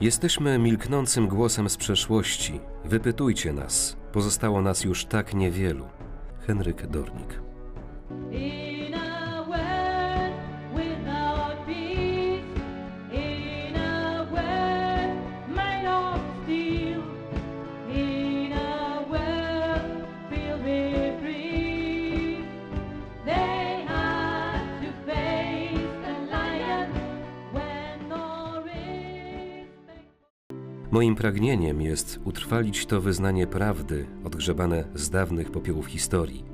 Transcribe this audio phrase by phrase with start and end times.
[0.00, 2.60] Jesteśmy milknącym głosem z przeszłości.
[2.84, 3.96] Wypytujcie nas.
[4.12, 5.86] Pozostało nas już tak niewielu.
[6.46, 7.40] Henryk Dornik.
[30.96, 36.44] Moim pragnieniem jest utrwalić to wyznanie prawdy, odgrzebane z dawnych popiołów historii,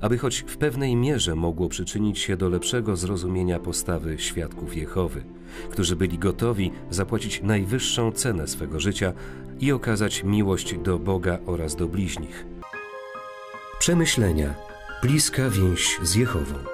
[0.00, 5.24] aby choć w pewnej mierze mogło przyczynić się do lepszego zrozumienia postawy świadków Jehowy,
[5.70, 9.12] którzy byli gotowi zapłacić najwyższą cenę swego życia
[9.60, 12.46] i okazać miłość do Boga oraz do bliźnich.
[13.78, 14.54] Przemyślenia.
[15.02, 16.73] Bliska więź z Jehową.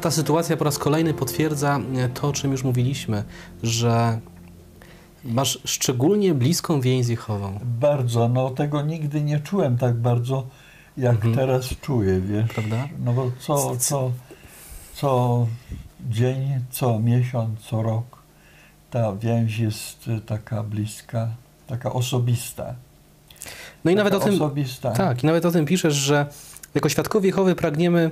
[0.00, 3.24] Ta sytuacja po raz kolejny potwierdza e, to, o czym już mówiliśmy,
[3.62, 4.18] że
[5.24, 10.46] masz szczególnie bliską więź z Jehową, Bardzo, no tego nigdy nie czułem tak bardzo,
[10.96, 11.34] jak Mhm.
[11.34, 12.48] teraz czuję, wiesz.
[12.54, 12.88] prawda?
[13.04, 14.12] No bo co, co,
[14.94, 15.46] co
[16.10, 18.22] dzień, co miesiąc, co rok,
[18.90, 21.28] ta więź jest y, taka bliska,
[21.66, 22.74] taka osobista.
[23.84, 24.90] No i nawet o tym, Osobista.
[24.92, 26.26] tak, i nawet o tym piszesz, że
[26.74, 28.10] jako świadkowie Jehowy pragniemy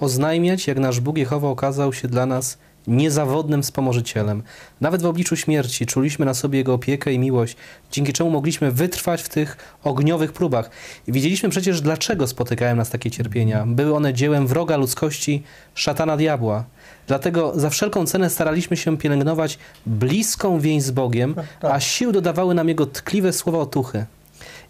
[0.00, 4.42] oznajmiać, jak nasz Bóg Jehowa okazał się dla nas niezawodnym wspomożycielem.
[4.80, 7.56] Nawet w obliczu śmierci czuliśmy na sobie Jego opiekę i miłość,
[7.92, 10.70] dzięki czemu mogliśmy wytrwać w tych ogniowych próbach.
[11.06, 13.64] I widzieliśmy przecież, dlaczego spotykają nas takie cierpienia.
[13.66, 15.42] Były one dziełem wroga ludzkości,
[15.74, 16.64] szatana diabła.
[17.06, 21.72] Dlatego za wszelką cenę staraliśmy się pielęgnować bliską więź z Bogiem, tak.
[21.72, 24.06] a sił dodawały nam Jego tkliwe słowa otuchy.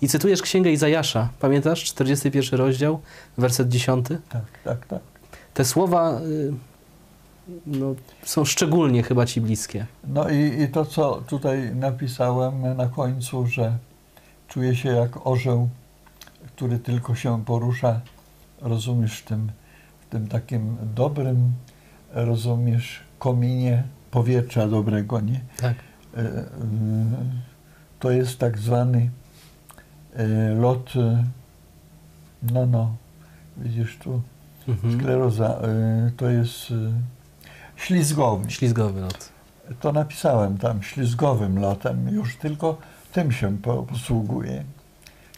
[0.03, 1.85] I cytujesz księgę Izajasza, pamiętasz?
[1.85, 3.01] 41 rozdział,
[3.39, 4.07] werset 10.
[4.29, 5.01] Tak, tak, tak.
[5.55, 6.53] Te słowa y,
[7.67, 9.87] no, są szczególnie chyba ci bliskie.
[10.05, 13.79] No i, i to, co tutaj napisałem na końcu, że
[14.49, 15.69] czuję się jak orzeł,
[16.47, 18.01] który tylko się porusza,
[18.61, 19.51] rozumiesz, w tym,
[20.01, 21.53] w tym takim dobrym,
[22.13, 25.41] rozumiesz, kominie powietrza dobrego, nie?
[25.57, 25.75] Tak.
[26.17, 26.45] E, e,
[27.99, 29.11] To jest tak zwany
[30.59, 31.25] lot, e,
[32.53, 32.91] no, no,
[33.57, 34.21] widzisz tu,
[34.69, 35.01] Mhm.
[35.01, 36.75] skleroza, e, to jest e,
[37.77, 38.51] ślizgowy.
[38.51, 39.29] Ślizgowy lot.
[39.81, 42.77] To napisałem tam ślizgowym lotem, już tylko
[43.13, 44.65] tym się po- posługuję.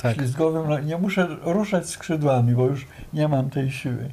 [0.03, 0.15] Tak.
[0.17, 4.11] Ślizgowym nie muszę ruszać skrzydłami, bo już nie mam tej siły.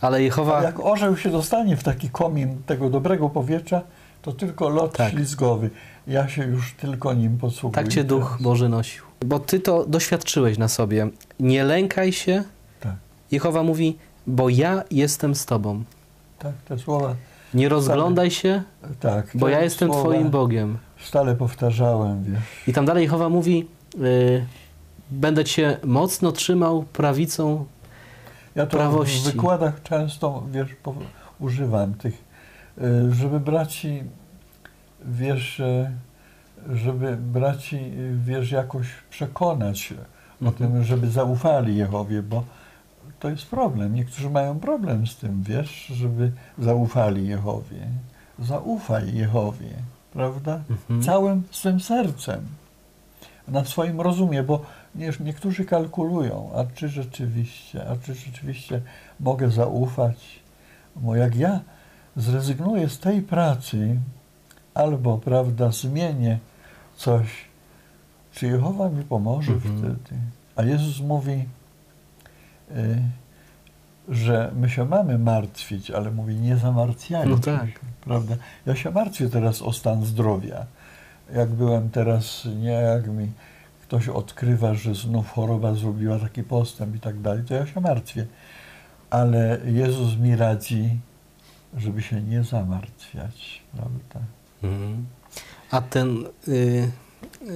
[0.00, 3.82] Ale A Jehowa, jak orzeł się dostanie w taki komin tego dobrego powietrza,
[4.22, 5.10] to tylko lot Tak.
[5.12, 5.70] ślizgowy.
[6.06, 7.84] Ja się już tylko nim posługuję.
[7.84, 8.38] tak cię Duch.
[8.40, 9.04] Boży nosił.
[9.24, 11.08] Bo ty to doświadczyłeś na sobie.
[11.40, 12.44] Nie lękaj się.
[12.80, 12.94] Tak.
[13.30, 15.84] Jehowa mówi, bo ja jestem z tobą.
[16.38, 17.14] Tak, te słowa,
[17.54, 18.62] Nie rozglądaj się,
[19.00, 19.26] tak.
[19.34, 20.78] bo ja jestem twoim Bogiem.
[21.00, 22.40] Stale powtarzałem, wiesz.
[22.66, 24.46] I tam dalej Jehowa mówi, y,
[25.10, 27.64] będę cię mocno trzymał prawicą.
[28.54, 29.20] Ja to Prawości.
[29.30, 30.94] w wykładach często, wiesz, po,
[31.40, 32.24] używam tych,
[32.78, 34.02] y, żeby braci,
[35.04, 35.90] wiesz, y,
[36.72, 39.94] żeby braci, y, wiesz, jakoś przekonać
[40.42, 40.72] o Mhm.
[40.72, 42.44] tym, żeby zaufali Jehowie, bo
[43.20, 43.94] to jest problem.
[43.94, 47.86] Niektórzy mają problem z tym, wiesz, żeby zaufali Jehowie.
[48.38, 49.70] Zaufaj Jehowie,
[50.12, 50.60] prawda?
[50.70, 51.02] Mhm.
[51.02, 52.40] Całym swym sercem,
[53.48, 54.62] na swoim rozumie, bo
[54.94, 58.80] nie- niektórzy kalkulują, a czy rzeczywiście, a czy rzeczywiście
[59.20, 60.16] mogę zaufać?
[60.96, 61.60] Bo jak ja
[62.16, 63.96] zrezygnuję z tej pracy,
[64.74, 66.38] albo, prawda, zmienię
[66.96, 67.26] coś,
[68.32, 69.78] czy Jehowa mi pomoże Mhm.
[69.78, 70.20] wtedy?
[70.56, 71.44] A Jezus mówi,
[72.70, 73.02] y,
[74.08, 77.68] że my się mamy martwić, ale mówi, nie zamartwiajcie No tak.
[78.00, 78.34] prawda?
[78.66, 80.66] Ja się martwię teraz o stan zdrowia.
[81.34, 83.32] Jak byłem teraz, nie jak mi
[83.82, 88.26] ktoś odkrywa, że znów choroba zrobiła taki postęp i tak dalej, to ja się martwię.
[89.10, 90.98] Ale Jezus mi radzi,
[91.76, 94.20] żeby się nie zamartwiać, prawda?
[94.62, 95.06] Mhm.
[95.72, 96.90] A ten y,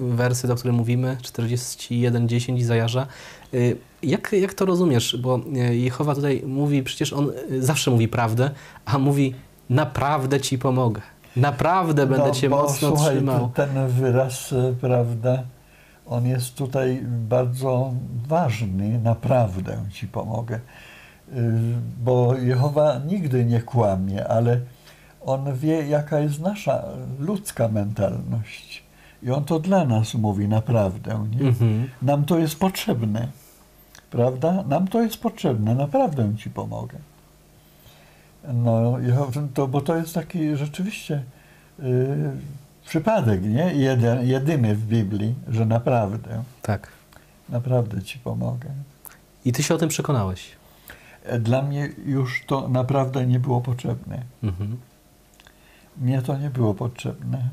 [0.01, 3.07] wersyt, o którym mówimy, 41.10 Izajarza,
[3.55, 5.17] y, jak, jak to rozumiesz?
[5.23, 5.41] Bo
[5.71, 8.51] y, Jehowa tutaj mówi, przecież on y, zawsze mówi prawdę,
[8.85, 9.35] a mówi
[9.71, 11.03] naprawdę ci pomogę.
[11.37, 13.51] Naprawdę będę cię No, bo mocno słuchaj, trzymał.
[13.55, 15.43] Ten wyraz, e, prawda,
[16.07, 17.93] on jest tutaj bardzo
[18.29, 20.57] ważny, naprawdę ci pomogę.
[20.57, 20.61] Y,
[22.05, 24.61] Bo Jehowa nigdy nie kłamie, ale
[25.27, 26.85] on wie, jaka jest nasza
[27.19, 28.83] ludzka mentalność.
[29.23, 31.27] I on to dla nas mówi naprawdę.
[31.37, 31.49] Nie?
[31.49, 31.89] Mhm.
[32.03, 33.29] Nam to jest potrzebne.
[34.11, 34.65] Prawda?
[34.69, 35.75] Nam to jest potrzebne.
[35.75, 36.99] Naprawdę ci pomogę.
[38.55, 38.99] No,
[39.55, 41.23] to, bo to jest taki rzeczywiście
[41.81, 42.17] y,
[42.87, 43.73] przypadek, nie?
[43.75, 46.89] Jeden, jedyny w Biblii, że naprawdę, Tak.
[47.49, 48.69] naprawdę ci pomogę.
[49.45, 50.51] I ty się o tym przekonałeś.
[51.41, 54.23] Dla mnie już to naprawdę nie było potrzebne.
[54.43, 54.77] Mhm.
[55.99, 57.49] Mnie to nie było potrzebne.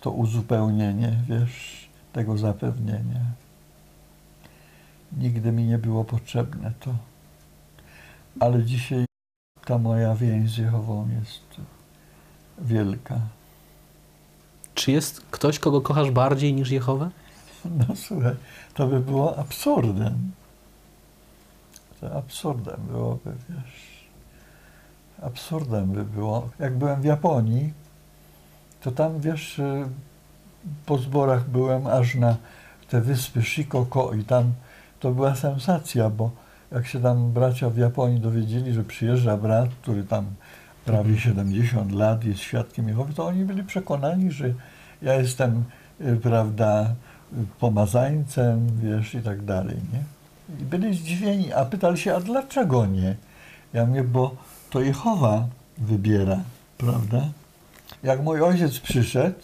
[0.00, 3.20] To uzupełnienie, wiesz, tego zapewnienia.
[5.18, 6.94] Nigdy mi nie było potrzebne to.
[8.40, 9.04] Ale dzisiaj
[9.64, 11.60] ta moja więź z Jehową jest
[12.58, 13.20] wielka.
[14.74, 17.10] Czy jest ktoś, kogo kochasz bardziej niż Jehowę?
[17.88, 18.34] No słuchaj,
[18.74, 20.32] to by było absurdem.
[22.00, 23.95] To absurdem byłoby, wiesz.
[25.22, 26.48] Absurdem by było.
[26.58, 27.72] Jak byłem w Japonii,
[28.80, 29.84] to tam, wiesz, y,
[30.86, 32.36] po zborach byłem aż na
[32.88, 34.52] te wyspy Shikoku i tam
[35.00, 36.30] to była sensacja, bo
[36.72, 40.26] jak się tam bracia w Japonii dowiedzieli, że przyjeżdża brat, który tam
[40.84, 44.52] prawie 70 lat jest świadkiem Jehowy, to oni byli przekonani, że
[45.02, 45.64] ja jestem,
[46.00, 46.94] y, prawda,
[47.32, 50.02] y, pomazańcem, wiesz, i tak dalej, nie?
[50.60, 53.16] I byli zdziwieni, a pytali się, a dlaczego nie?
[53.72, 54.36] Ja mówię, bo
[54.76, 55.46] to Jehowa
[55.78, 56.40] wybiera,
[56.78, 57.20] prawda?
[58.02, 59.38] Jak mój ojciec przyszedł,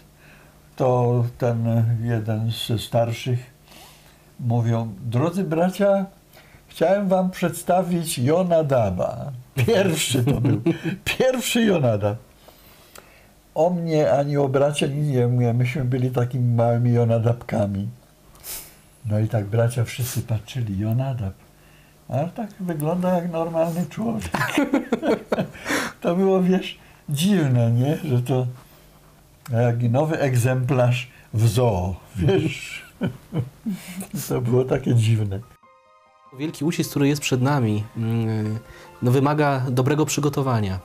[0.77, 3.39] to ten jeden z starszych
[4.41, 6.07] mówią, drodzy bracia,
[6.69, 9.33] chciałem wam przedstawić Jonadaba.
[9.55, 10.61] Pierwszy to był,
[11.19, 12.19] pierwszy Jonadab.
[13.55, 17.89] O mnie ani o bracia nic nie mówię, myśmy byli takimi małymi Jonadabkami.
[19.07, 21.35] No i tak bracia wszyscy patrzyli, Jonadab.
[22.13, 24.33] Ale tak wygląda jak normalny człowiek.
[26.01, 26.79] to było, wiesz,
[27.09, 27.97] dziwne, nie?
[27.97, 28.47] Że to
[29.51, 32.85] jak nowy egzemplarz w zoo, wiesz.
[34.29, 35.41] to było takie dziwne.
[36.39, 38.59] Wielki uścisk, który jest przed nami, mm,
[39.03, 40.79] no wymaga dobrego przygotowania.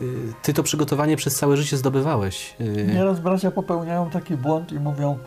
[0.00, 2.56] Y, Ty to przygotowanie przez całe życie zdobywałeś.
[2.60, 5.18] Y, Nieraz bracia popełniają taki błąd i mówią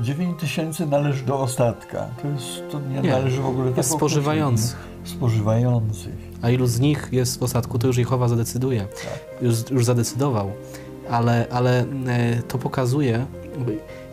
[0.00, 2.06] 9 tysięcy należy do ostatka.
[2.22, 4.76] To, jest, to nie, Nie, należy w ogóle jest tak spożywających.
[5.04, 6.14] Spożywających.
[6.42, 8.86] A ilu z nich jest w osadku, to już Jehowa zadecyduje.
[9.42, 10.52] Już, już zadecydował.
[11.10, 13.26] Ale, ale e, to pokazuje,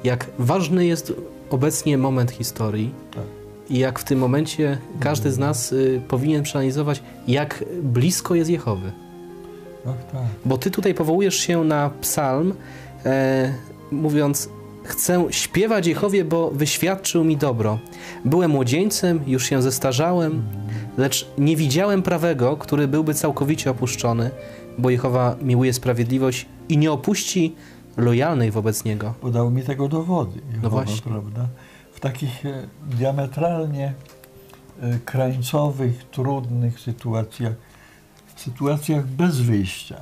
[0.03, 1.13] jak ważny jest
[1.49, 3.23] obecnie moment historii Tak.
[3.69, 8.91] i jak w tym momencie każdy z nas y, powinien przeanalizować, jak blisko jest Jehowy.
[9.85, 10.21] Tak, tak.
[10.45, 12.53] Bo ty tutaj powołujesz się na psalm,
[13.05, 13.53] e,
[13.91, 14.49] mówiąc:
[14.83, 17.79] Chcę śpiewać Jehowie, bo wyświadczył mi dobro.
[18.25, 20.43] Byłem młodzieńcem, już się zestarzałem,
[20.97, 24.31] lecz nie widziałem prawego, który byłby całkowicie opuszczony,
[24.77, 27.55] bo Jehowa miłuje sprawiedliwość i nie opuści
[27.97, 29.13] lojalnych wobec niego.
[29.21, 30.41] Podał mi tego dowody.
[30.53, 31.11] Jehowa, właśnie.
[31.11, 31.47] prawda?
[31.93, 33.93] W takich e, diametralnie
[34.81, 37.53] e, krańcowych, trudnych sytuacjach,
[38.35, 40.01] w sytuacjach bez wyjścia.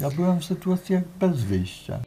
[0.00, 2.00] Ja byłem w sytuacjach bez wyjścia.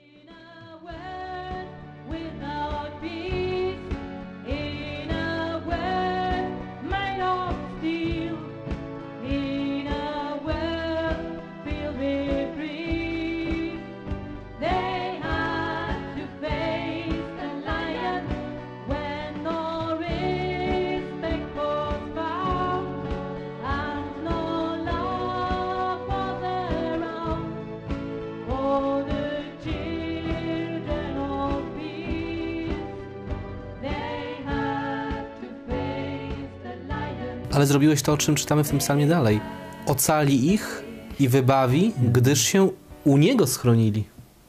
[37.61, 39.39] Ale zrobiłeś to, o czym czytamy w tym psalmie dalej.
[39.85, 40.83] Ocali ich
[41.19, 42.69] i wybawi, gdyż się
[43.03, 44.03] u Niego schronili.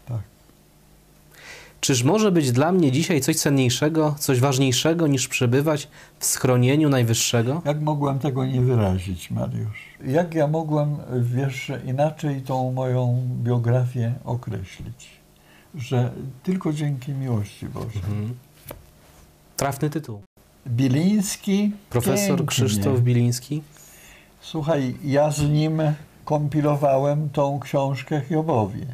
[0.06, 0.20] Tak.
[1.80, 5.88] Czyż może być dla mnie dzisiaj coś cenniejszego, coś ważniejszego niż przebywać
[6.18, 7.62] w schronieniu Najwyższego?
[7.64, 9.84] Jak mogłem tego nie wyrazić, Mariusz?
[10.04, 15.10] Jak ja mogłem, wiesz, inaczej tą moją biografię określić?
[15.74, 16.10] Że
[16.42, 17.96] tylko dzięki miłości Bożej.
[17.96, 18.34] Mhm.
[19.56, 20.22] Trafny tytuł.
[20.66, 21.72] Biliński.
[21.90, 22.46] Profesor pięknie.
[22.46, 23.62] Krzysztof Biliński.
[24.40, 25.82] Słuchaj, ja z nim
[26.24, 28.86] kompilowałem tą książkę Hiobowie.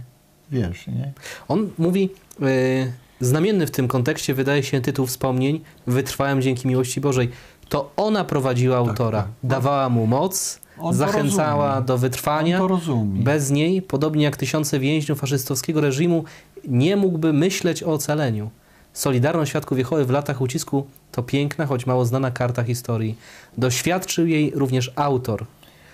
[0.51, 1.13] Wiesz, nie?
[1.49, 2.11] On mówi,
[2.41, 7.31] yy, znamienny w tym kontekście wydaje się tytuł wspomnień, wytrwałem dzięki miłości Bożej.
[7.69, 9.31] To ona prowadziła autora, tak.
[9.43, 12.61] dawała mu moc, On zachęcała do wytrwania.
[13.05, 16.25] Bez niej, podobnie jak tysiące więźniów faszystowskiego reżimu,
[16.69, 18.51] nie mógłby myśleć o ocaleniu.
[18.99, 23.17] Solidarność Świadków Jehowy w latach ucisku to piękna, choć mało znana karta historii.
[23.59, 25.45] Doświadczył jej również autor,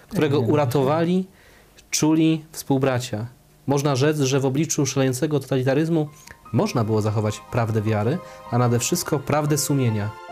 [0.08, 1.26] którego uratowali,
[1.90, 3.26] czuli współbracia.
[3.66, 6.08] Można rzec, że w obliczu szalejącego totalitaryzmu
[6.52, 8.18] można było zachować prawdę wiary,
[8.50, 10.23] a nade wszystko prawdę sumienia.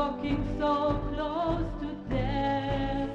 [0.00, 3.10] Walking so close to death.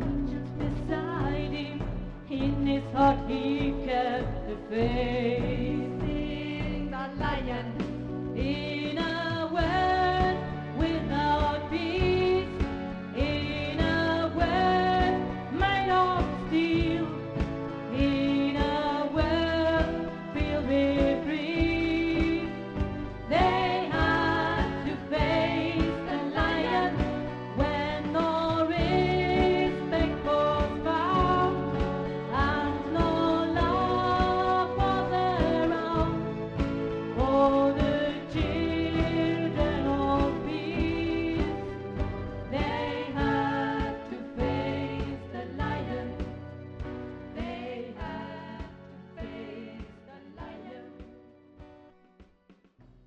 [0.00, 1.82] Angels beside him,
[2.30, 5.89] in his heart he kept the faith.